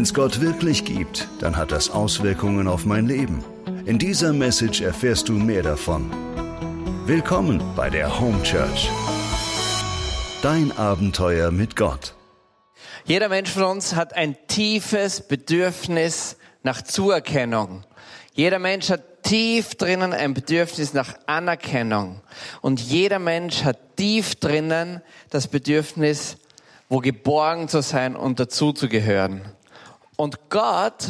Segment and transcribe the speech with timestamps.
[0.00, 3.44] Wenn es Gott wirklich gibt, dann hat das Auswirkungen auf mein Leben.
[3.84, 6.10] In dieser Message erfährst du mehr davon.
[7.04, 8.88] Willkommen bei der Home Church.
[10.40, 12.14] Dein Abenteuer mit Gott.
[13.04, 17.84] Jeder Mensch von uns hat ein tiefes Bedürfnis nach Zuerkennung.
[18.32, 22.22] Jeder Mensch hat tief drinnen ein Bedürfnis nach Anerkennung.
[22.62, 26.38] Und jeder Mensch hat tief drinnen das Bedürfnis,
[26.88, 29.42] wo geborgen zu sein und dazuzugehören.
[30.20, 31.06] Und Gott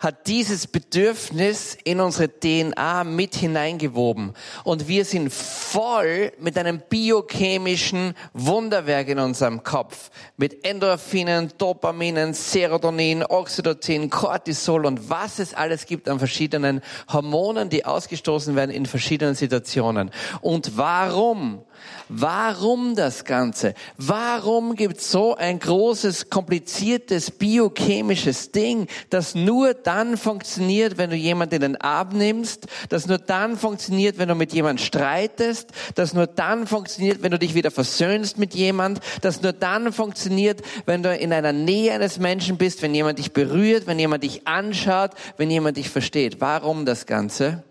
[0.00, 4.34] hat dieses Bedürfnis in unsere DNA mit hineingewoben.
[4.64, 10.10] Und wir sind voll mit einem biochemischen Wunderwerk in unserem Kopf.
[10.36, 17.86] Mit Endorphinen, Dopaminen, Serotonin, Oxytocin, Cortisol und was es alles gibt an verschiedenen Hormonen, die
[17.86, 20.10] ausgestoßen werden in verschiedenen Situationen.
[20.42, 21.64] Und warum?
[22.08, 23.74] Warum das Ganze?
[23.96, 31.16] Warum gibt es so ein großes, kompliziertes biochemisches Ding, das nur dann funktioniert, wenn du
[31.16, 36.12] jemanden in den Arm nimmst, das nur dann funktioniert, wenn du mit jemandem streitest, das
[36.12, 41.04] nur dann funktioniert, wenn du dich wieder versöhnst mit jemand, das nur dann funktioniert, wenn
[41.04, 45.12] du in einer Nähe eines Menschen bist, wenn jemand dich berührt, wenn jemand dich anschaut,
[45.36, 46.40] wenn jemand dich versteht.
[46.40, 47.62] Warum das Ganze?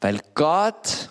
[0.00, 1.10] Weil Gott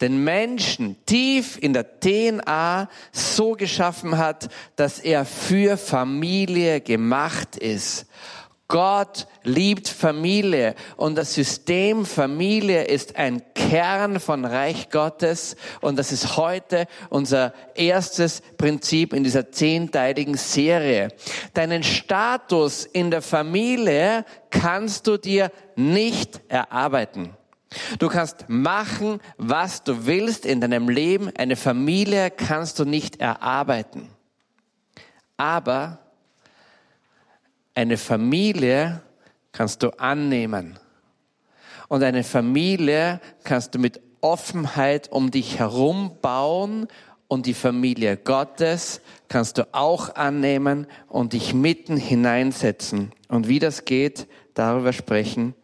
[0.00, 8.06] den Menschen tief in der DNA so geschaffen hat, dass er für Familie gemacht ist.
[8.66, 16.12] Gott liebt Familie und das System Familie ist ein Kern von Reich Gottes und das
[16.12, 21.08] ist heute unser erstes Prinzip in dieser zehnteiligen Serie.
[21.52, 27.36] Deinen Status in der Familie kannst du dir nicht erarbeiten.
[27.98, 31.30] Du kannst machen, was du willst in deinem Leben.
[31.36, 34.08] Eine Familie kannst du nicht erarbeiten.
[35.36, 35.98] Aber
[37.74, 39.02] eine Familie
[39.52, 40.78] kannst du annehmen.
[41.88, 46.88] Und eine Familie kannst du mit Offenheit um dich herum bauen
[47.28, 53.12] und die Familie Gottes kannst du auch annehmen und dich mitten hineinsetzen.
[53.28, 55.54] Und wie das geht, darüber sprechen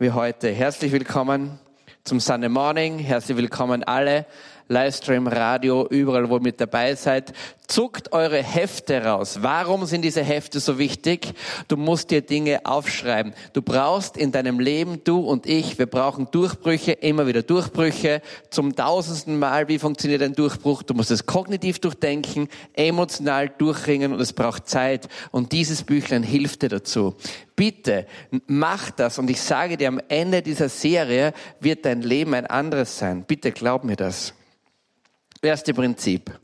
[0.00, 0.48] wie heute.
[0.52, 1.58] Herzlich willkommen
[2.04, 3.00] zum Sunday Morning.
[3.00, 4.26] Herzlich willkommen alle.
[4.68, 7.32] Livestream, Radio, überall, wo ihr mit dabei seid.
[7.66, 9.38] Zuckt eure Hefte raus.
[9.40, 11.34] Warum sind diese Hefte so wichtig?
[11.68, 13.32] Du musst dir Dinge aufschreiben.
[13.52, 18.22] Du brauchst in deinem Leben, du und ich, wir brauchen Durchbrüche, immer wieder Durchbrüche.
[18.50, 20.82] Zum tausendsten Mal, wie funktioniert ein Durchbruch?
[20.82, 25.08] Du musst es kognitiv durchdenken, emotional durchringen und es braucht Zeit.
[25.30, 27.16] Und dieses Büchlein hilft dir dazu.
[27.56, 28.06] Bitte,
[28.46, 29.18] mach das.
[29.18, 33.24] Und ich sage dir, am Ende dieser Serie wird dein Leben ein anderes sein.
[33.26, 34.34] Bitte glaub mir das.
[35.42, 36.36] Erste Prinzip.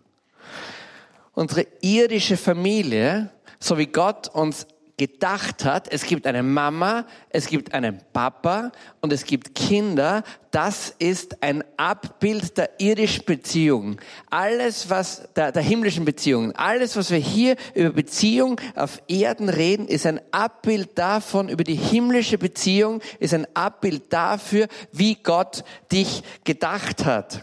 [1.33, 7.75] Unsere irdische Familie, so wie Gott uns gedacht hat, es gibt eine Mama, es gibt
[7.75, 10.23] einen Papa und es gibt Kinder,
[10.53, 14.01] das ist ein Abbild der irdischen Beziehung.
[14.31, 19.89] Alles, was, der, der himmlischen Beziehungen, alles, was wir hier über Beziehung auf Erden reden,
[19.89, 26.23] ist ein Abbild davon, über die himmlische Beziehung, ist ein Abbild dafür, wie Gott dich
[26.45, 27.43] gedacht hat.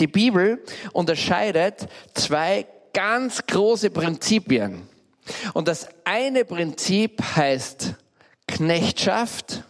[0.00, 4.88] Die Bibel unterscheidet zwei ganz große Prinzipien.
[5.54, 7.94] Und das eine Prinzip heißt
[8.46, 9.64] Knechtschaft.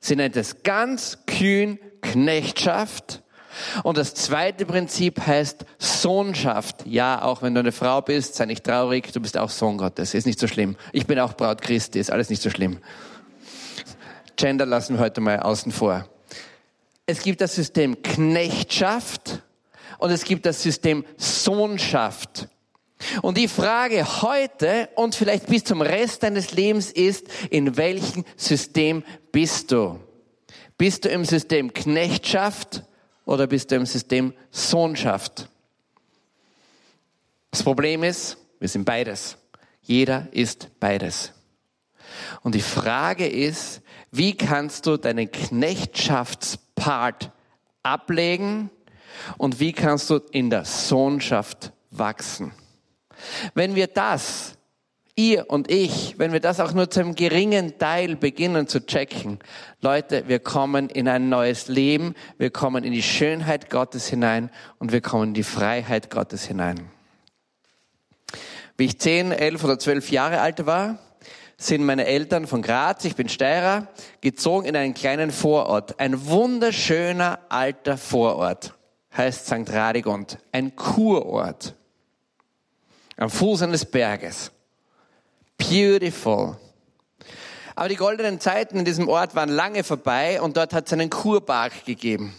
[0.00, 3.22] Sie nennt es ganz kühn Knechtschaft.
[3.84, 6.86] Und das zweite Prinzip heißt Sohnschaft.
[6.86, 10.12] Ja, auch wenn du eine Frau bist, sei nicht traurig, du bist auch Sohn Gottes.
[10.14, 10.76] Ist nicht so schlimm.
[10.92, 12.78] Ich bin auch Braut Christi, ist alles nicht so schlimm.
[14.36, 16.08] Gender lassen wir heute mal außen vor.
[17.06, 19.42] Es gibt das System Knechtschaft
[19.98, 22.48] und es gibt das System Sohnschaft.
[23.20, 29.04] Und die Frage heute und vielleicht bis zum Rest deines Lebens ist, in welchem System
[29.32, 30.00] bist du?
[30.78, 32.82] Bist du im System Knechtschaft
[33.26, 35.48] oder bist du im System Sohnschaft?
[37.50, 39.36] Das Problem ist, wir sind beides.
[39.82, 41.32] Jeder ist beides.
[42.42, 45.30] Und die Frage ist, wie kannst du deinen
[46.74, 47.30] Knechtschafts-Part
[47.82, 48.70] ablegen
[49.38, 52.52] und wie kannst du in der Sohnschaft wachsen?
[53.54, 54.54] Wenn wir das,
[55.16, 59.38] ihr und ich, wenn wir das auch nur zu einem geringen Teil beginnen zu checken,
[59.80, 64.92] Leute, wir kommen in ein neues Leben, wir kommen in die Schönheit Gottes hinein und
[64.92, 66.90] wir kommen in die Freiheit Gottes hinein.
[68.76, 70.98] Wie ich zehn, elf oder zwölf Jahre alt war,
[71.56, 73.88] sind meine Eltern von Graz, ich bin Steirer,
[74.20, 76.00] gezogen in einen kleinen Vorort.
[76.00, 78.74] Ein wunderschöner alter Vorort,
[79.16, 79.72] heißt St.
[79.72, 81.74] Radigund, ein Kurort
[83.16, 84.50] am Fuß eines Berges.
[85.56, 86.56] Beautiful.
[87.76, 91.10] Aber die goldenen Zeiten in diesem Ort waren lange vorbei und dort hat es einen
[91.10, 92.34] Kurpark gegeben.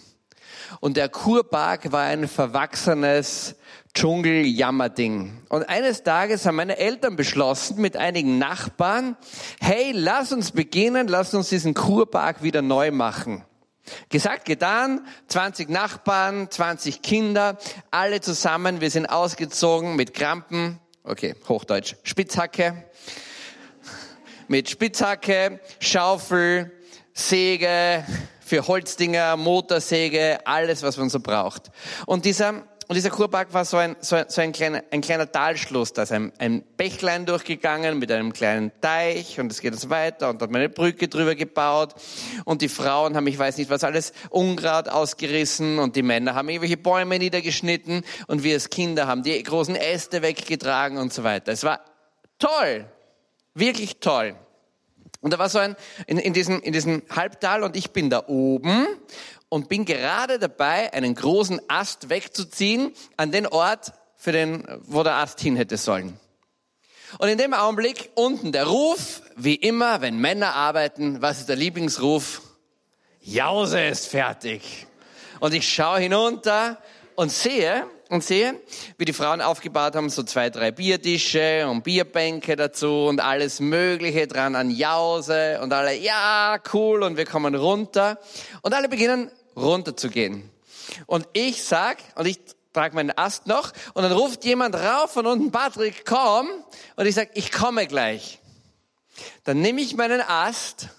[0.80, 3.56] Und der Kurpark war ein verwachsenes
[3.94, 5.42] Dschungeljammerding.
[5.50, 9.16] Und eines Tages haben meine Eltern beschlossen mit einigen Nachbarn,
[9.62, 13.46] hey, lass uns beginnen, lass uns diesen Kurpark wieder neu machen.
[14.10, 17.58] Gesagt, getan, 20 Nachbarn, 20 Kinder,
[17.92, 22.84] alle zusammen, wir sind ausgezogen mit Krampen, okay, Hochdeutsch, Spitzhacke,
[24.48, 26.72] mit Spitzhacke, Schaufel,
[27.14, 28.04] Säge
[28.46, 31.72] für Holzdinger, Motorsäge, alles, was man so braucht.
[32.06, 35.32] Und dieser und dieser Kurpark war so ein, so ein, so ein, kleiner, ein kleiner
[35.32, 35.94] Talschluss.
[35.94, 40.30] Da ist ein, ein Bächlein durchgegangen mit einem kleinen Teich und es geht so weiter
[40.30, 41.96] und da hat man eine Brücke drüber gebaut
[42.44, 46.48] und die Frauen haben, ich weiß nicht was alles, Unkraut ausgerissen und die Männer haben
[46.48, 51.52] irgendwelche Bäume niedergeschnitten und wir als Kinder haben die großen Äste weggetragen und so weiter.
[51.52, 51.80] Es war
[52.38, 52.86] toll.
[53.56, 54.36] Wirklich toll.
[55.26, 55.76] Und da war so ein,
[56.06, 58.86] in, in, diesem, in diesem Halbtal und ich bin da oben
[59.50, 65.16] und bin gerade dabei, einen großen Ast wegzuziehen an den Ort, für den, wo der
[65.16, 66.20] Ast hin hätte sollen.
[67.18, 71.56] Und in dem Augenblick unten der Ruf, wie immer, wenn Männer arbeiten, was ist der
[71.56, 72.44] Lieblingsruf?
[73.22, 74.86] Jause ist fertig.
[75.40, 76.78] Und ich schaue hinunter
[77.16, 78.60] und sehe, und sehe,
[78.98, 84.26] wie die Frauen aufgebaut haben, so zwei, drei Biertische und Bierbänke dazu und alles Mögliche
[84.28, 88.18] dran an Jause und alle, ja, cool, und wir kommen runter.
[88.62, 90.50] Und alle beginnen runterzugehen.
[91.06, 92.40] Und ich sag, und ich
[92.74, 96.48] trage meinen Ast noch, und dann ruft jemand rauf von unten, Patrick, komm,
[96.96, 98.40] und ich sag, ich komme gleich.
[99.44, 100.90] Dann nehme ich meinen Ast,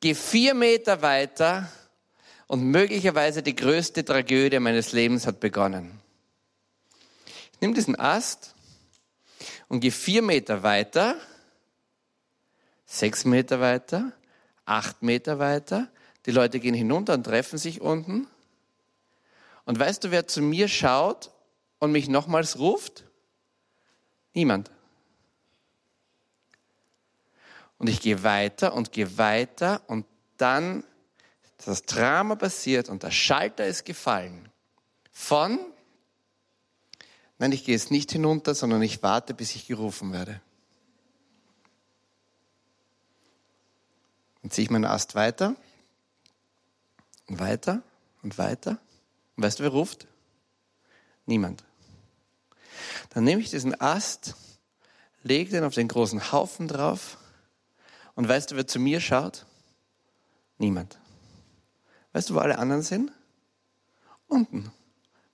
[0.00, 1.68] gehe vier Meter weiter,
[2.52, 6.01] und möglicherweise die größte Tragödie meines Lebens hat begonnen.
[7.62, 8.56] Nehme diesen Ast
[9.68, 11.14] und gehe vier Meter weiter,
[12.86, 14.12] sechs Meter weiter,
[14.64, 15.88] acht Meter weiter.
[16.26, 18.26] Die Leute gehen hinunter und treffen sich unten.
[19.64, 21.30] Und weißt du, wer zu mir schaut
[21.78, 23.04] und mich nochmals ruft?
[24.34, 24.68] Niemand.
[27.78, 30.04] Und ich gehe weiter und gehe weiter und
[30.36, 30.82] dann
[31.64, 34.48] das Drama passiert und der Schalter ist gefallen.
[35.12, 35.60] Von,
[37.42, 40.40] nein, ich gehe jetzt nicht hinunter, sondern ich warte, bis ich gerufen werde.
[44.40, 45.56] Dann ziehe ich meinen Ast weiter
[47.26, 47.82] und weiter
[48.22, 48.78] und weiter.
[49.36, 50.06] Und weißt du, wer ruft?
[51.26, 51.64] Niemand.
[53.10, 54.36] Dann nehme ich diesen Ast,
[55.24, 57.18] lege den auf den großen Haufen drauf
[58.14, 59.46] und weißt du, wer zu mir schaut?
[60.58, 60.96] Niemand.
[62.12, 63.10] Weißt du, wo alle anderen sind?
[64.28, 64.70] Unten.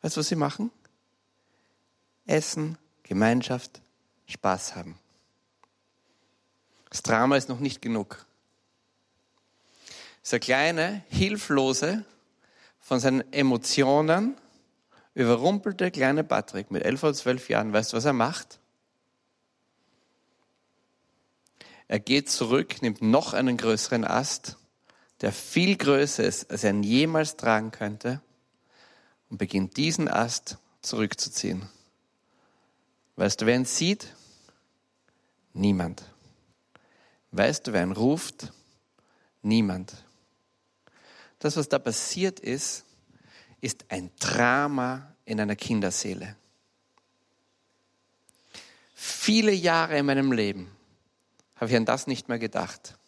[0.00, 0.70] Weißt du, was sie machen?
[2.28, 3.80] Essen, Gemeinschaft,
[4.26, 4.98] Spaß haben.
[6.90, 8.24] Das Drama ist noch nicht genug.
[10.24, 12.04] Dieser kleine, hilflose,
[12.80, 14.36] von seinen Emotionen
[15.14, 18.60] überrumpelte kleine Patrick mit elf oder zwölf Jahren, weißt du, was er macht?
[21.88, 24.56] Er geht zurück, nimmt noch einen größeren Ast
[25.20, 28.20] der viel größer ist, als er ihn jemals tragen könnte,
[29.30, 31.68] und beginnt diesen Ast zurückzuziehen.
[33.18, 34.14] Weißt du, wer ihn sieht?
[35.52, 36.04] Niemand.
[37.32, 38.52] Weißt du, wer ihn ruft?
[39.42, 39.92] Niemand.
[41.40, 42.84] Das, was da passiert ist,
[43.60, 46.36] ist ein Drama in einer Kinderseele.
[48.94, 50.70] Viele Jahre in meinem Leben
[51.56, 52.98] habe ich an das nicht mehr gedacht.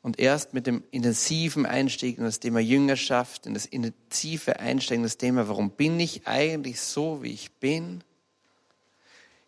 [0.00, 5.08] Und erst mit dem intensiven Einstieg in das Thema Jüngerschaft, in das intensive Einsteigen in
[5.08, 8.02] das Thema, warum bin ich eigentlich so, wie ich bin,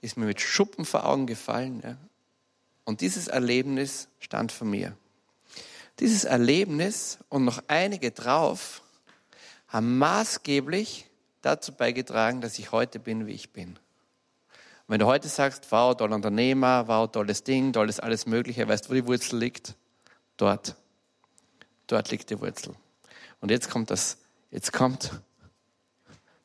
[0.03, 1.81] ist mir mit Schuppen vor Augen gefallen.
[1.83, 1.97] Ja?
[2.85, 4.97] Und dieses Erlebnis stand vor mir.
[6.01, 8.83] Dieses Erlebnis und noch einige drauf
[9.69, 11.07] haben maßgeblich
[11.41, 13.71] dazu beigetragen, dass ich heute bin, wie ich bin.
[13.71, 13.79] Und
[14.89, 18.91] wenn du heute sagst, wow, toller Unternehmer, wow, tolles Ding, tolles alles Mögliche, weißt du,
[18.91, 19.77] wo die Wurzel liegt?
[20.37, 20.75] Dort.
[21.87, 22.75] Dort liegt die Wurzel.
[23.41, 24.19] Und jetzt kommt das,
[24.51, 25.13] jetzt kommt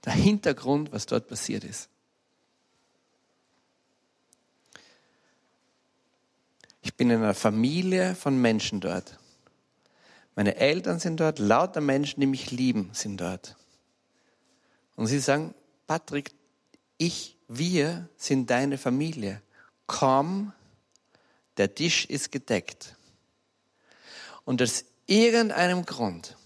[0.06, 1.90] der Hintergrund, was dort passiert ist.
[6.88, 9.20] Ich bin in einer Familie von Menschen dort.
[10.38, 13.58] Meine Eltern sind dort, lauter Menschen, die mich lieben, sind dort.
[14.96, 15.54] Und sie sagen,
[15.86, 16.32] Patrick,
[16.98, 19.42] ich, wir sind deine Familie.
[19.86, 20.54] Komm,
[21.58, 22.96] der Tisch ist gedeckt.
[24.46, 26.38] Und aus irgendeinem Grund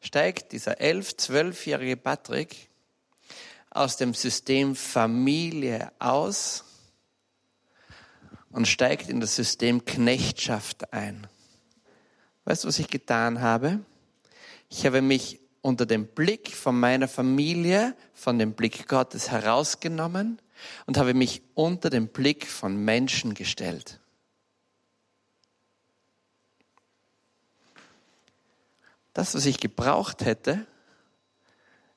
[0.00, 2.68] steigt dieser elf, zwölfjährige Patrick
[3.70, 6.64] aus dem System Familie aus
[8.52, 11.26] und steigt in das System Knechtschaft ein.
[12.44, 13.80] Weißt du, was ich getan habe?
[14.68, 20.40] Ich habe mich unter dem Blick von meiner Familie, von dem Blick Gottes herausgenommen
[20.86, 24.00] und habe mich unter den Blick von Menschen gestellt.
[29.12, 30.66] Das, was ich gebraucht hätte,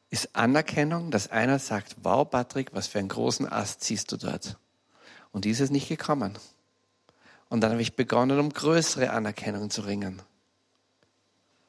[0.10, 4.58] ist Anerkennung, dass einer sagt, wow Patrick, was für einen großen Ast ziehst du dort.
[5.36, 6.40] Und dies ist nicht gekommen.
[7.50, 10.22] Und dann habe ich begonnen, um größere Anerkennung zu ringen.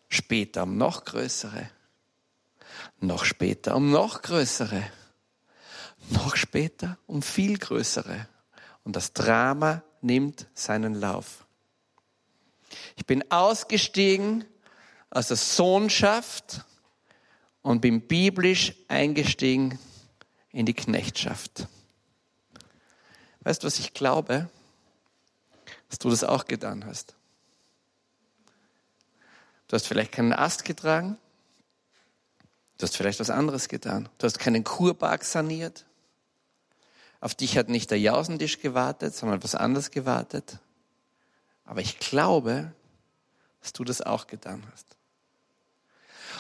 [0.08, 1.68] Später um noch größere.
[3.00, 4.85] Noch später um noch größere.
[6.11, 8.28] Noch später um viel größere.
[8.85, 11.44] Und das Drama nimmt seinen Lauf.
[12.94, 14.44] Ich bin ausgestiegen
[15.11, 16.64] aus der Sohnschaft
[17.62, 19.76] und bin biblisch eingestiegen
[20.52, 21.66] in die Knechtschaft.
[23.46, 24.50] Weißt du, was ich glaube?
[25.88, 27.14] Dass du das auch getan hast.
[29.68, 31.16] Du hast vielleicht keinen Ast getragen.
[32.76, 34.08] Du hast vielleicht was anderes getan.
[34.18, 35.84] Du hast keinen Kurpark saniert.
[37.20, 40.58] Auf dich hat nicht der Jausentisch gewartet, sondern was anderes gewartet.
[41.64, 42.72] Aber ich glaube,
[43.60, 44.96] dass du das auch getan hast.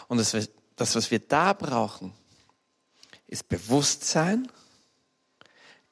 [0.08, 0.36] Und das,
[0.74, 2.12] das was wir da brauchen,
[3.28, 4.50] ist Bewusstsein,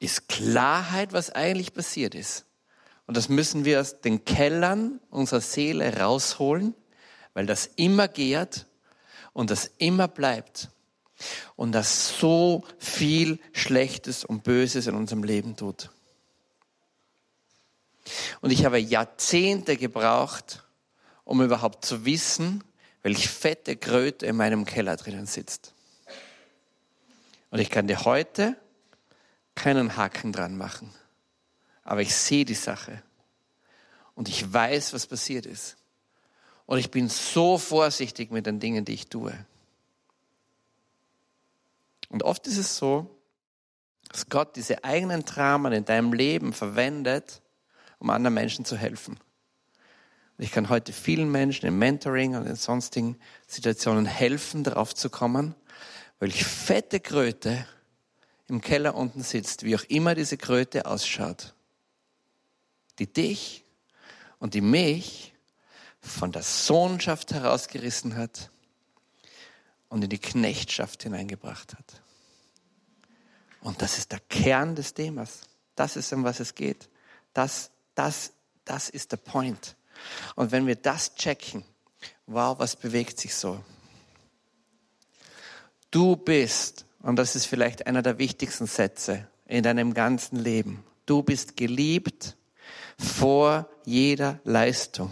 [0.05, 2.45] ist Klarheit, was eigentlich passiert ist.
[3.07, 6.73] Und das müssen wir aus den Kellern unserer Seele rausholen,
[7.33, 8.65] weil das immer gärt
[9.33, 10.69] und das immer bleibt
[11.55, 15.89] und das so viel Schlechtes und Böses in unserem Leben tut.
[18.41, 20.63] Und ich habe Jahrzehnte gebraucht,
[21.23, 22.63] um überhaupt zu wissen,
[23.01, 25.73] welch fette Kröte in meinem Keller drinnen sitzt.
[27.49, 28.57] Und ich kann dir heute
[29.55, 30.91] keinen Haken dran machen.
[31.83, 33.01] Aber ich sehe die Sache.
[34.13, 35.77] Und ich weiß, was passiert ist.
[36.65, 39.33] Und ich bin so vorsichtig mit den Dingen, die ich tue.
[42.09, 43.09] Und oft ist es so,
[44.09, 47.41] dass Gott diese eigenen Dramen in deinem Leben verwendet,
[47.99, 49.19] um anderen Menschen zu helfen.
[50.37, 55.55] Ich kann heute vielen Menschen im Mentoring und in sonstigen Situationen helfen, darauf zu kommen,
[56.19, 57.65] weil ich fette Kröte
[58.47, 61.53] im Keller unten sitzt, wie auch immer diese Kröte ausschaut,
[62.99, 63.63] die dich
[64.39, 65.33] und die mich
[65.99, 68.51] von der Sohnschaft herausgerissen hat
[69.89, 72.01] und in die Knechtschaft hineingebracht hat.
[73.61, 75.41] Und das ist der Kern des Themas.
[75.75, 76.87] Das ist, um was es geht.
[77.33, 78.31] Das, das,
[78.63, 79.75] das ist der Point.
[80.35, 81.63] Und wenn wir das checken,
[82.27, 83.63] wow, was bewegt sich so?
[85.89, 91.21] Du bist, und das ist vielleicht einer der wichtigsten Sätze in deinem ganzen Leben, du
[91.21, 92.35] bist geliebt
[92.97, 95.11] vor jeder Leistung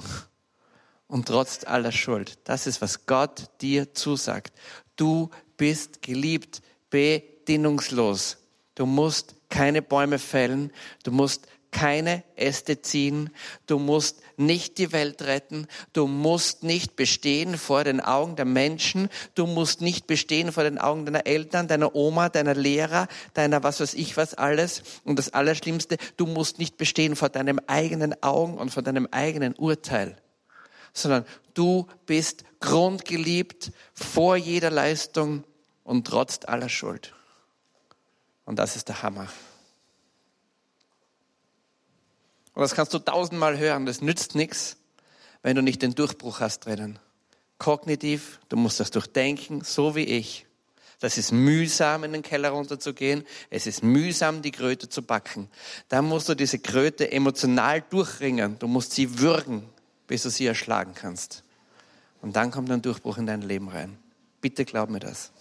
[1.08, 2.40] und trotz aller Schuld.
[2.46, 4.54] Das ist, was Gott dir zusagt.
[4.96, 8.38] Du bist geliebt, bedingungslos.
[8.74, 10.72] Du musst keine Bäume fällen,
[11.04, 13.32] du musst keine Äste ziehen,
[13.68, 19.10] du musst nicht die Welt retten, du musst nicht bestehen vor den Augen der Menschen,
[19.36, 23.82] du musst nicht bestehen vor den Augen deiner Eltern, deiner Oma, deiner Lehrer, deiner was
[23.82, 24.84] weiß ich was alles.
[25.04, 29.54] Und das Allerschlimmste, du musst nicht bestehen vor deinem eigenen Augen und vor deinem eigenen
[29.56, 30.16] Urteil,
[30.94, 35.44] sondern du bist grundgeliebt vor jeder Leistung
[35.84, 37.14] und trotz aller Schuld.
[38.46, 39.28] Und das ist der Hammer.
[42.54, 44.78] Und das kannst du tausendmal hören, das nützt nichts,
[45.42, 47.00] wenn du nicht den Durchbruch hast drinnen.
[47.58, 50.46] Kognitiv, du musst das durchdenken, so wie ich.
[51.00, 53.26] Das ist mühsam, in den Keller runterzugehen.
[53.50, 55.50] Es ist mühsam, die Kröte zu backen.
[55.90, 58.58] Dann musst du diese Kröte emotional durchringen.
[58.60, 59.68] Du musst sie würgen,
[60.08, 61.44] bis du sie erschlagen kannst.
[62.22, 63.98] Und dann kommt ein Durchbruch in dein Leben rein.
[64.40, 65.32] Bitte glaub mir das.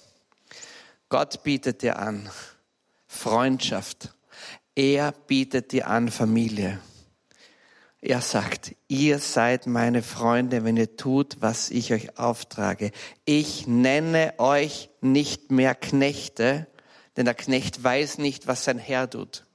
[1.08, 2.28] Gott bietet dir an
[3.06, 4.12] Freundschaft.
[4.74, 6.80] Er bietet dir an Familie.
[8.04, 12.90] Er sagt, ihr seid meine Freunde, wenn ihr tut, was ich euch auftrage.
[13.24, 16.66] Ich nenne euch nicht mehr Knechte,
[17.16, 19.46] denn der Knecht weiß nicht, was sein Herr tut.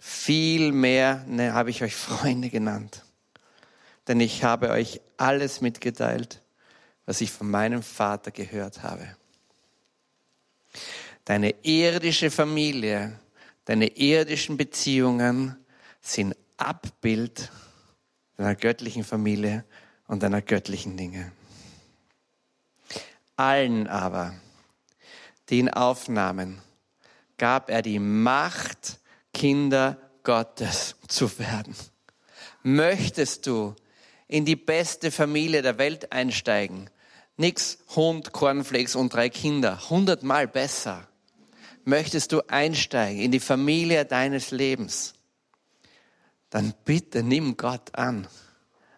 [0.00, 3.04] Vielmehr ne, habe ich euch Freunde genannt,
[4.08, 6.42] denn ich habe euch alles mitgeteilt,
[7.04, 9.16] was ich von meinem Vater gehört habe.
[11.24, 13.16] Deine irdische Familie,
[13.64, 15.56] deine irdischen Beziehungen,
[16.06, 17.50] sind Abbild
[18.36, 19.64] deiner göttlichen Familie
[20.06, 21.32] und deiner göttlichen Dinge.
[23.36, 24.34] Allen aber,
[25.48, 26.60] die ihn aufnahmen,
[27.36, 28.98] gab er die Macht,
[29.34, 31.74] Kinder Gottes zu werden?
[32.62, 33.74] Möchtest du
[34.28, 36.88] in die beste Familie der Welt einsteigen?
[37.36, 39.90] Nix Hund, Cornflakes und drei Kinder.
[39.90, 41.06] Hundertmal besser.
[41.84, 45.15] Möchtest du einsteigen in die Familie deines Lebens?
[46.56, 48.26] Dann bitte nimm Gott an.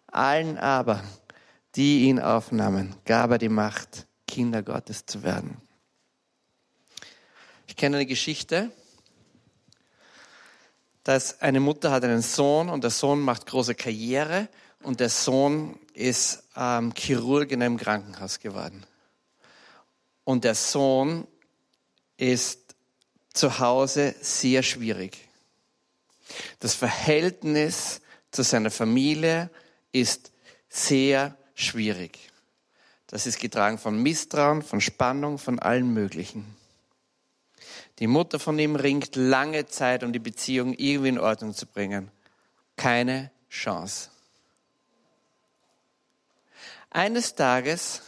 [0.06, 1.02] Allen aber,
[1.74, 5.60] die ihn aufnahmen, gab er die Macht, Kinder Gottes zu werden.
[7.66, 8.70] Ich kenne eine Geschichte,
[11.02, 14.48] dass eine Mutter hat einen Sohn und der Sohn macht große Karriere
[14.84, 18.86] und der Sohn ist ähm, Chirurg in einem Krankenhaus geworden.
[20.22, 21.26] Und der Sohn
[22.18, 22.76] ist
[23.34, 25.27] zu Hause sehr schwierig.
[26.60, 29.50] Das Verhältnis zu seiner Familie
[29.92, 30.32] ist
[30.68, 32.18] sehr schwierig.
[33.06, 36.56] Das ist getragen von Misstrauen, von Spannung, von allen möglichen.
[37.98, 42.10] Die Mutter von ihm ringt lange Zeit, um die Beziehung irgendwie in Ordnung zu bringen.
[42.76, 44.10] Keine Chance.
[46.90, 48.02] Eines Tages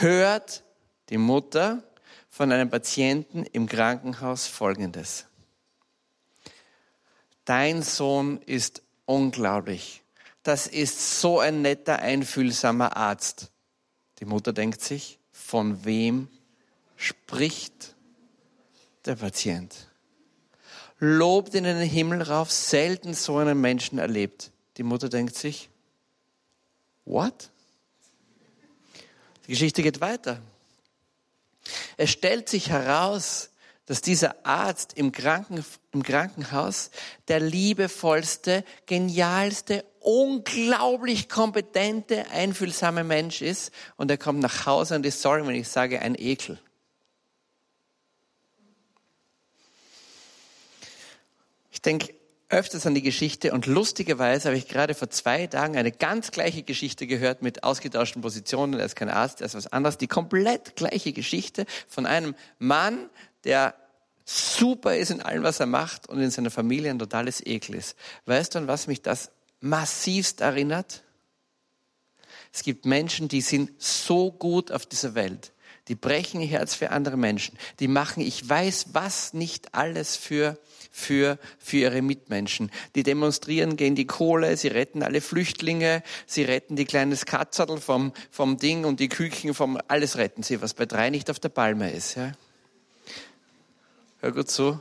[0.00, 0.64] hört
[1.08, 1.82] die Mutter
[2.28, 5.26] von einem Patienten im Krankenhaus Folgendes.
[7.44, 10.02] Dein Sohn ist unglaublich.
[10.42, 13.50] Das ist so ein netter, einfühlsamer Arzt.
[14.20, 16.28] Die Mutter denkt sich, von wem
[16.96, 17.94] spricht
[19.04, 19.74] der Patient?
[20.98, 24.52] Lobt in den Himmel rauf, selten so einen Menschen erlebt.
[24.76, 25.68] Die Mutter denkt sich,
[27.04, 27.50] what?
[29.46, 30.40] Die Geschichte geht weiter.
[31.96, 33.50] Es stellt sich heraus,
[33.86, 36.90] dass dieser Arzt im, Kranken, im Krankenhaus
[37.28, 43.72] der liebevollste, genialste, unglaublich kompetente, einfühlsame Mensch ist.
[43.96, 46.58] Und er kommt nach Hause und ist sorry, wenn ich sage, ein Ekel.
[51.70, 52.14] Ich denke,
[52.48, 56.62] öfters an die Geschichte und lustigerweise habe ich gerade vor zwei Tagen eine ganz gleiche
[56.62, 58.78] Geschichte gehört mit ausgetauschten Positionen.
[58.78, 59.98] Er ist kein Arzt, er ist was anderes.
[59.98, 63.10] Die komplett gleiche Geschichte von einem Mann,
[63.44, 63.74] der
[64.24, 67.96] super ist in allem, was er macht und in seiner Familie ein totales Ekel ist.
[68.26, 69.30] Weißt du, an was mich das
[69.60, 71.02] massivst erinnert?
[72.52, 75.52] Es gibt Menschen, die sind so gut auf dieser Welt.
[75.88, 77.58] Die brechen ihr Herz für andere Menschen.
[77.80, 80.58] Die machen, ich weiß was nicht alles für
[80.96, 82.70] für, für ihre Mitmenschen.
[82.94, 88.12] Die demonstrieren gegen die Kohle, sie retten alle Flüchtlinge, sie retten die kleines Katzerl vom,
[88.30, 91.48] vom Ding und die Küken vom, alles retten sie, was bei drei nicht auf der
[91.48, 92.14] Palme ist.
[92.14, 92.30] Ja?
[94.24, 94.80] Hör gut zu.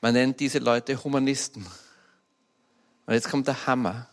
[0.00, 1.66] Man nennt diese Leute Humanisten.
[3.04, 4.08] Und jetzt kommt der Hammer.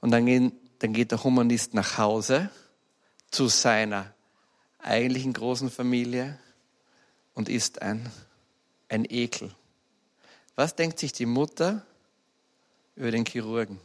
[0.00, 2.50] Und dann, gehen, dann geht der Humanist nach Hause
[3.30, 4.12] zu seiner
[4.80, 6.40] eigentlichen großen Familie
[7.34, 8.10] und ist ein,
[8.88, 9.54] ein Ekel.
[10.56, 11.86] Was denkt sich die Mutter
[12.96, 13.78] über den Chirurgen?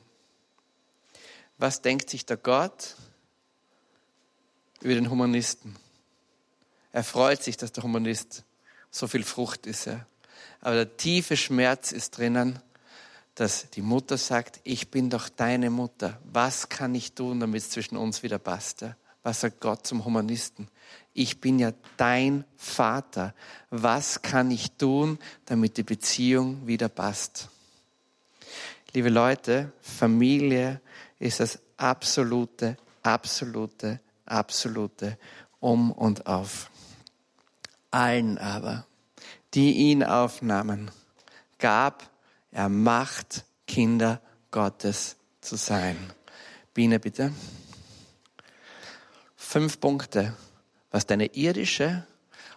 [1.60, 2.95] Was denkt sich der Gott
[4.82, 5.75] über den Humanisten?
[6.91, 8.43] Er freut sich, dass der Humanist
[8.93, 9.86] so viel Frucht ist.
[9.86, 10.06] Ja.
[10.62, 12.60] Aber der tiefe Schmerz ist drinnen,
[13.36, 16.19] dass die Mutter sagt, ich bin doch deine Mutter.
[16.32, 18.86] Was kann ich tun, damit es zwischen uns wieder passt?
[19.23, 20.67] Was sagt Gott zum Humanisten?
[21.13, 23.34] Ich bin ja dein Vater.
[23.71, 27.49] Was kann ich tun, damit die Beziehung wieder passt?
[28.93, 30.79] Liebe Leute, Familie
[31.17, 35.17] ist das absolute, absolute, absolute
[35.60, 36.69] Um und Auf.
[37.93, 38.86] Allen aber,
[39.53, 40.91] die ihn aufnahmen,
[41.60, 42.10] gab
[42.51, 45.97] er Macht, Kinder Gottes zu sein.
[46.73, 47.32] Biene, bitte
[49.53, 50.34] fünf Punkte,
[50.89, 52.08] was deine irdische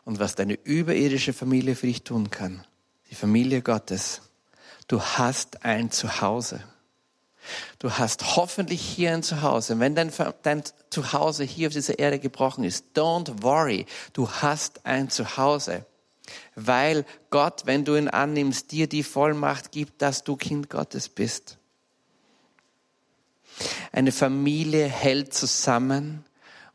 [0.06, 2.64] und was deine überirdische Familie für dich tun kann.
[3.10, 4.22] Die Familie Gottes.
[4.88, 6.64] Du hast ein Zuhause.
[7.78, 9.78] Du hast hoffentlich hier ein Zuhause.
[9.78, 13.86] Wenn dein, dein Zuhause hier auf dieser Erde gebrochen ist, don't worry.
[14.12, 15.84] Du hast ein Zuhause.
[16.54, 21.58] Weil Gott, wenn du ihn annimmst, dir die Vollmacht gibt, dass du Kind Gottes bist.
[23.92, 26.24] Eine Familie hält zusammen,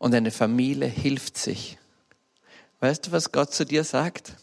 [0.02, 1.78] und eine Familie hilft sich.
[2.80, 4.34] Weißt du, was Gott zu dir sagt?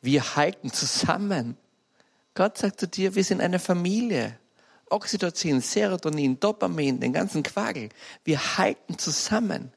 [0.00, 1.56] Wir halten zusammen.
[2.34, 4.38] Gott sagt zu dir, wir sind eine Familie.
[4.92, 7.88] Oxytocin, Serotonin, Dopamin, den ganzen Quagel.
[8.24, 9.72] Wir halten zusammen.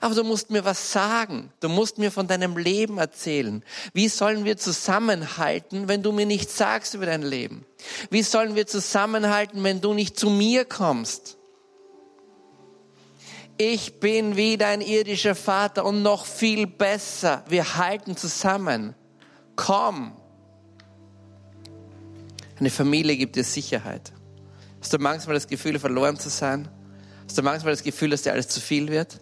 [0.00, 1.52] Aber du musst mir was sagen.
[1.60, 3.62] Du musst mir von deinem Leben erzählen.
[3.92, 7.66] Wie sollen wir zusammenhalten, wenn du mir nichts sagst über dein Leben?
[8.10, 11.36] Wie sollen wir zusammenhalten, wenn du nicht zu mir kommst?
[13.58, 17.42] ich bin wie dein irdischer Vater und noch viel besser.
[17.48, 18.94] Wir halten zusammen.
[19.54, 20.12] Komm.
[22.58, 24.12] Eine Familie gibt dir Sicherheit.
[24.80, 26.68] Hast du manchmal das Gefühl, verloren zu sein?
[27.26, 29.20] Hast du manchmal das Gefühl, dass dir alles zu viel wird?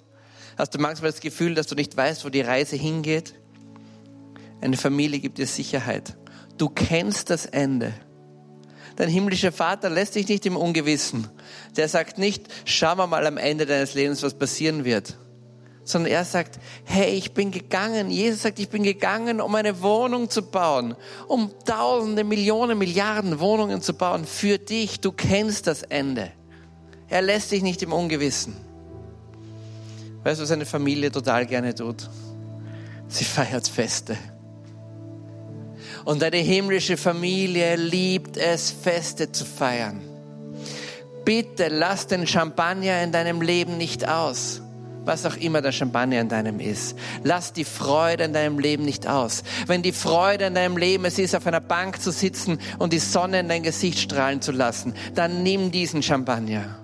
[0.56, 3.34] Hast du manchmal das Gefühl, dass du nicht weißt, wo die Reise hingeht?
[4.60, 6.16] Eine Familie gibt dir Sicherheit.
[6.58, 7.92] Du kennst das Ende.
[8.96, 11.28] Dein himmlischer Vater lässt dich nicht im Ungewissen.
[11.76, 15.16] Der sagt nicht, schauen wir mal am Ende deines Lebens, was passieren wird.
[15.84, 18.10] Sondern er sagt, hey, ich bin gegangen.
[18.10, 20.96] Jesus sagt, ich bin gegangen, um eine Wohnung zu bauen.
[21.28, 25.00] Um tausende, Millionen, Milliarden Wohnungen zu bauen für dich.
[25.00, 26.30] Du kennst das Ende.
[27.08, 28.56] Er lässt dich nicht im Ungewissen.
[30.24, 32.08] Weißt du, was eine Familie total gerne tut?
[33.08, 34.16] Sie feiert Feste.
[36.04, 40.00] Und deine himmlische Familie liebt es, Feste zu feiern.
[41.24, 44.60] Bitte lass den Champagner in deinem Leben nicht aus.
[45.04, 46.96] Was auch immer der Champagner in deinem ist.
[47.22, 49.42] Lass die Freude in deinem Leben nicht aus.
[49.66, 52.98] Wenn die Freude in deinem Leben es ist, auf einer Bank zu sitzen und die
[52.98, 56.78] Sonne in dein Gesicht strahlen zu lassen, dann nimm diesen Champagner.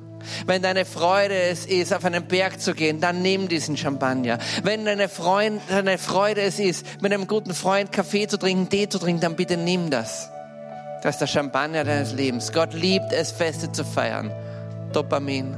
[0.47, 4.39] Wenn deine Freude es ist, auf einen Berg zu gehen, dann nimm diesen Champagner.
[4.63, 8.89] Wenn deine, Freund, deine Freude es ist, mit einem guten Freund Kaffee zu trinken, Tee
[8.89, 10.31] zu trinken, dann bitte nimm das.
[11.03, 12.53] Das ist der Champagner deines Lebens.
[12.53, 14.31] Gott liebt es, Feste zu feiern.
[14.93, 15.57] Dopamin,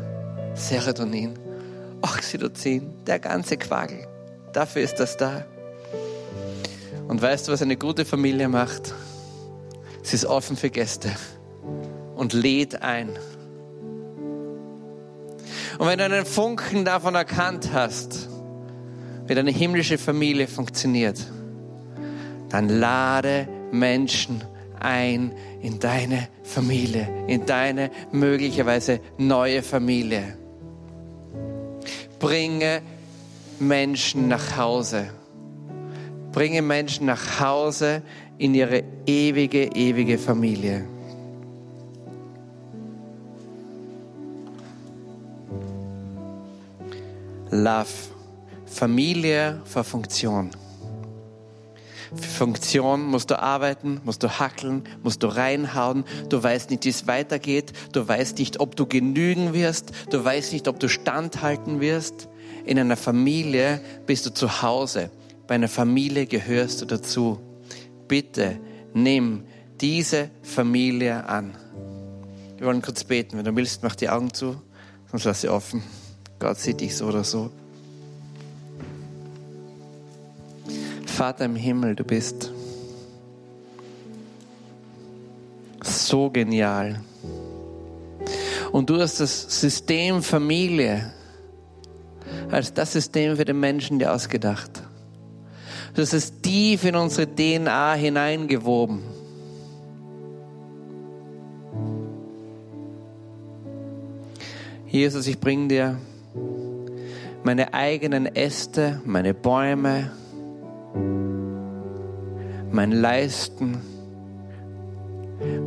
[0.55, 1.35] Serotonin,
[2.03, 4.07] Oxytocin, der ganze Quagel.
[4.53, 5.45] Dafür ist das da.
[7.09, 8.95] Und weißt du, was eine gute Familie macht?
[10.03, 11.11] Sie ist offen für Gäste
[12.17, 13.11] und lädt ein.
[15.79, 18.29] Und wenn du einen Funken davon erkannt hast,
[19.27, 21.19] wie deine himmlische Familie funktioniert,
[22.49, 24.45] dann lade Menschen
[24.79, 30.37] ein in deine Familie, in deine möglicherweise neue Familie.
[32.23, 32.83] Bringe
[33.59, 35.11] Menschen nach Hause.
[36.31, 38.01] Bringe Menschen nach Hause
[38.39, 40.87] in ihre ewige, ewige Familie.
[47.51, 47.89] Love.
[48.67, 50.51] Familie vor Funktion.
[52.15, 56.05] Funktion musst du arbeiten, musst du hackeln, musst du reinhauen.
[56.29, 57.73] Du weißt nicht, wie es weitergeht.
[57.93, 59.93] Du weißt nicht, ob du genügen wirst.
[60.11, 62.29] Du weißt nicht, ob du standhalten wirst.
[62.65, 65.11] In einer Familie bist du zu Hause.
[65.47, 67.41] Bei einer Familie gehörst du dazu.
[68.09, 68.59] Bitte
[68.95, 69.45] nimm
[69.81, 71.55] diese Familie an.
[72.59, 73.39] Wir wollen kurz beten.
[73.39, 74.61] Wenn du willst, mach die Augen zu,
[75.11, 75.83] sonst lass sie offen.
[76.39, 77.51] Gott sieht dich so oder so.
[81.23, 82.51] Vater im Himmel, du bist
[85.81, 87.01] so genial.
[88.73, 91.13] Und du hast das System Familie
[92.51, 94.83] als das System für den Menschen dir ausgedacht.
[95.95, 99.05] Du hast es tief in unsere DNA hineingewoben.
[104.89, 105.99] Jesus, ich bringe dir
[107.45, 110.11] meine eigenen Äste, meine Bäume,
[110.95, 113.79] mein Leisten,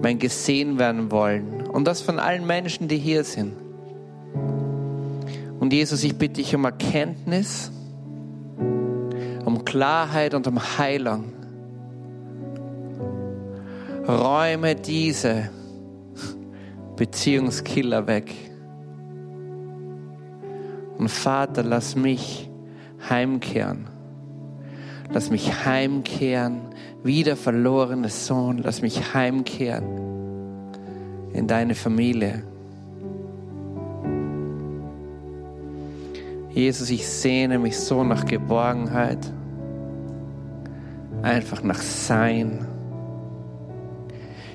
[0.01, 1.67] mein gesehen werden wollen.
[1.67, 3.53] Und das von allen Menschen, die hier sind.
[5.59, 7.71] Und Jesus, ich bitte dich um Erkenntnis,
[9.45, 11.33] um Klarheit und um Heilung.
[14.07, 15.49] Räume diese
[16.95, 18.33] Beziehungskiller weg.
[20.97, 22.49] Und Vater, lass mich
[23.09, 23.94] heimkehren.
[25.11, 26.61] Lass mich heimkehren,
[27.03, 29.85] wieder verlorene Sohn, lass mich heimkehren
[31.33, 32.43] in deine Familie.
[36.55, 39.19] Jesus, ich sehne mich so nach Geborgenheit,
[41.21, 42.65] einfach nach Sein.